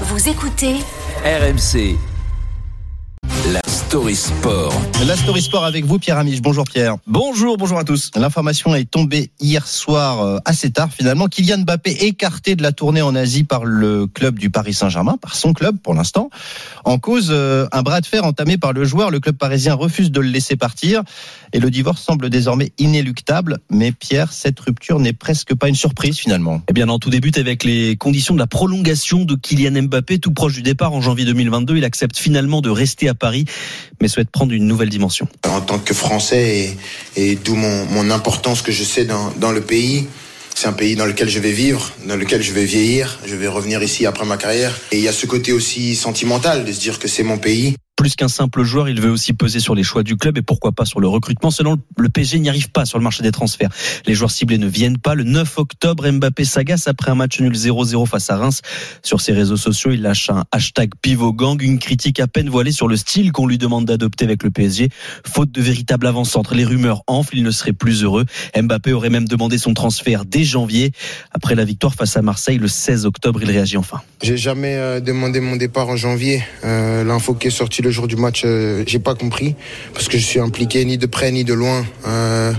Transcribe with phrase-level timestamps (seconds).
[0.00, 0.80] Vous écoutez
[1.24, 2.13] RMC.
[3.84, 4.82] La Story Sport.
[5.06, 6.40] La Story Sport avec vous, Pierre Amiche.
[6.40, 6.96] Bonjour Pierre.
[7.06, 8.10] Bonjour, bonjour à tous.
[8.16, 11.28] L'information est tombée hier soir euh, assez tard finalement.
[11.28, 15.36] Kylian Mbappé écarté de la tournée en Asie par le club du Paris Saint-Germain, par
[15.36, 16.30] son club pour l'instant.
[16.84, 19.10] En cause, euh, un bras de fer entamé par le joueur.
[19.10, 21.02] Le club parisien refuse de le laisser partir
[21.52, 23.58] et le divorce semble désormais inéluctable.
[23.70, 26.62] Mais Pierre, cette rupture n'est presque pas une surprise finalement.
[26.68, 30.18] Eh bien, non, tout débute avec les conditions de la prolongation de Kylian Mbappé.
[30.18, 33.44] Tout proche du départ en janvier 2022, il accepte finalement de rester à Paris,
[34.00, 35.28] mais souhaite prendre une nouvelle dimension.
[35.46, 36.76] En tant que Français
[37.16, 40.06] et, et d'où mon, mon, importance que je sais dans, dans le pays,
[40.54, 43.48] c'est un pays dans lequel je vais vivre, dans lequel je vais vieillir, je vais
[43.48, 44.78] revenir ici après ma carrière.
[44.92, 47.76] Et il y a ce côté aussi sentimental de se dire que c'est mon pays.
[48.04, 50.72] Plus qu'un simple joueur, il veut aussi peser sur les choix du club et pourquoi
[50.72, 51.50] pas sur le recrutement.
[51.50, 53.70] Selon le PSG, n'y arrive pas sur le marché des transferts.
[54.04, 55.14] Les joueurs ciblés ne viennent pas.
[55.14, 58.60] Le 9 octobre, Mbappé s'agace après un match nul 0-0 face à Reims.
[59.02, 62.72] Sur ses réseaux sociaux, il lâche un hashtag pivot gang, une critique à peine voilée
[62.72, 64.90] sur le style qu'on lui demande d'adopter avec le PSG.
[65.26, 68.26] Faute de véritable avant-centre, les rumeurs enflent, il ne serait plus heureux.
[68.54, 70.92] Mbappé aurait même demandé son transfert dès janvier.
[71.32, 74.02] Après la victoire face à Marseille le 16 octobre, il réagit enfin.
[74.22, 76.44] J'ai jamais euh, demandé mon départ en janvier.
[76.64, 79.54] Euh, L'info qui est sortie le jour du match, euh, j'ai pas compris
[79.94, 82.52] parce que je suis impliqué ni de près ni de loin euh,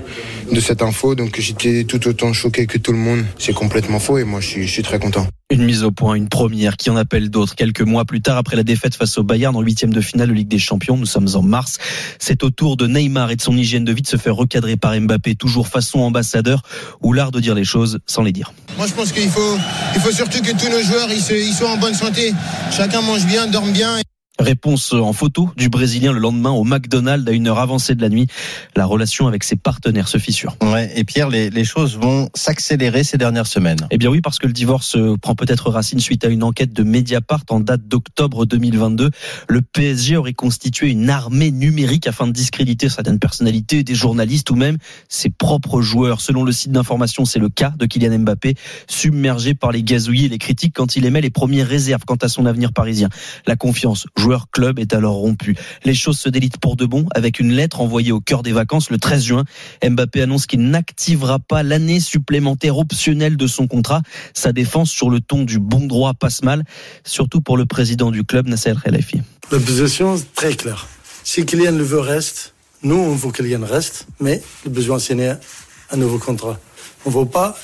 [0.51, 3.23] de cette info, donc j'étais tout autant choqué que tout le monde.
[3.37, 5.27] C'est complètement faux et moi je suis, je suis très content.
[5.51, 7.53] Une mise au point, une première qui en appelle d'autres.
[7.53, 10.33] Quelques mois plus tard, après la défaite face au Bayern en huitième de finale de
[10.33, 11.77] Ligue des Champions, nous sommes en mars.
[12.17, 14.75] C'est au tour de Neymar et de son hygiène de vie de se faire recadrer
[14.75, 16.63] par Mbappé, toujours façon ambassadeur,
[17.03, 18.53] ou l'art de dire les choses sans les dire.
[18.77, 19.57] Moi, je pense qu'il faut,
[19.93, 22.33] il faut surtout que tous nos joueurs ils, se, ils soient en bonne santé.
[22.71, 23.99] Chacun mange bien, dorme bien.
[24.39, 28.09] Réponse en photo du Brésilien le lendemain au McDonald's à une heure avancée de la
[28.09, 28.27] nuit.
[28.75, 30.55] La relation avec ses partenaires se fissure.
[30.61, 33.87] Ouais, et Pierre, les, les choses vont s'accélérer ces dernières semaines.
[33.91, 36.83] Eh bien oui, parce que le divorce prend peut-être racine suite à une enquête de
[36.83, 39.09] Mediapart en date d'octobre 2022.
[39.47, 44.55] Le PSG aurait constitué une armée numérique afin de discréditer certaines personnalités, des journalistes ou
[44.55, 46.21] même ses propres joueurs.
[46.21, 48.55] Selon le site d'information, c'est le cas de Kylian Mbappé,
[48.87, 52.27] submergé par les gazouillis et les critiques quand il émet les premières réserves quant à
[52.27, 53.09] son avenir parisien.
[53.47, 55.55] La confiance joueur club est alors rompu.
[55.83, 58.89] Les choses se délitent pour de bon avec une lettre envoyée au cœur des vacances
[58.89, 59.43] le 13 juin.
[59.87, 64.01] Mbappé annonce qu'il n'activera pas l'année supplémentaire optionnelle de son contrat.
[64.33, 66.63] Sa défense sur le ton du bon droit passe mal,
[67.03, 69.21] surtout pour le président du club, Nasser Khelaïfi.
[69.51, 70.87] La position est très claire.
[71.23, 72.55] Si Kylian le veut, reste.
[72.81, 76.59] Nous, on veut Kylian reste, mais le besoin, c'est un nouveau contrat.
[77.05, 77.55] On ne veut pas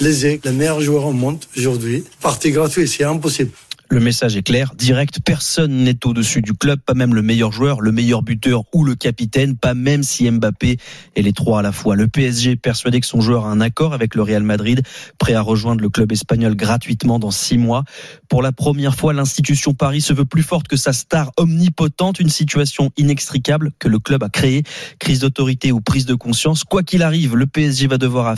[0.00, 2.02] léser le meilleur joueur au monde aujourd'hui.
[2.20, 3.52] Partie gratuite, c'est impossible.
[3.90, 7.80] Le message est clair, direct, personne n'est au-dessus du club, pas même le meilleur joueur,
[7.80, 10.76] le meilleur buteur ou le capitaine, pas même si Mbappé
[11.16, 11.96] est les trois à la fois.
[11.96, 14.82] Le PSG est persuadé que son joueur a un accord avec le Real Madrid,
[15.16, 17.84] prêt à rejoindre le club espagnol gratuitement dans six mois.
[18.28, 22.28] Pour la première fois, l'institution Paris se veut plus forte que sa star omnipotente, une
[22.28, 24.64] situation inextricable que le club a créée.
[24.98, 28.36] Crise d'autorité ou prise de conscience, quoi qu'il arrive, le PSG va devoir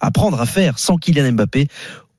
[0.00, 1.66] apprendre à faire sans Kylian Mbappé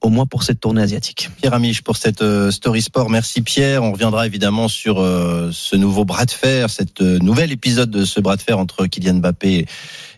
[0.03, 1.29] au moins pour cette tournée asiatique.
[1.37, 3.09] Pierre Amiche pour cette euh, Story Sport.
[3.09, 3.83] Merci Pierre.
[3.83, 8.03] On reviendra évidemment sur euh, ce nouveau bras de fer, cette euh, nouvel épisode de
[8.03, 9.65] ce bras de fer entre Kylian Mbappé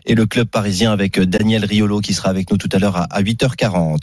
[0.06, 3.22] et le club parisien avec Daniel Riolo qui sera avec nous tout à l'heure à
[3.22, 3.98] 8h40.